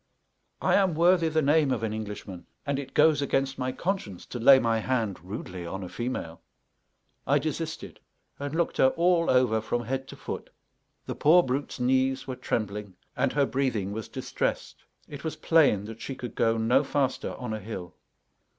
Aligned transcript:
I 0.63 0.73
am 0.73 0.95
worthy 0.95 1.29
the 1.29 1.43
name 1.43 1.69
of 1.69 1.83
an 1.83 1.93
Englishman, 1.93 2.47
and 2.65 2.79
it 2.79 2.95
goes 2.95 3.21
against 3.21 3.59
my 3.59 3.71
conscience 3.71 4.25
to 4.25 4.39
lay 4.39 4.57
my 4.57 4.79
hand 4.79 5.19
rudely 5.23 5.63
on 5.63 5.83
a 5.83 5.89
female. 5.89 6.41
I 7.27 7.37
desisted, 7.37 7.99
and 8.39 8.55
looked 8.55 8.77
her 8.77 8.87
all 8.97 9.29
over 9.29 9.61
from 9.61 9.83
head 9.83 10.07
to 10.07 10.15
foot; 10.15 10.49
the 11.05 11.13
poor 11.13 11.43
brute's 11.43 11.79
knees 11.79 12.25
were 12.25 12.35
trembling 12.35 12.95
and 13.15 13.33
her 13.33 13.45
breathing 13.45 13.91
was 13.91 14.09
distressed; 14.09 14.77
it 15.07 15.23
was 15.23 15.35
plain 15.35 15.85
that 15.85 16.01
she 16.01 16.15
could 16.15 16.33
go 16.33 16.57
no 16.57 16.83
faster 16.83 17.35
on 17.35 17.53
a 17.53 17.59
hill. 17.59 17.93